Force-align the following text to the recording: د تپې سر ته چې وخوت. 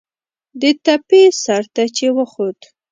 د 0.61 0.63
تپې 0.85 1.21
سر 1.43 1.63
ته 1.73 1.83
چې 1.95 2.05
وخوت. 2.17 2.59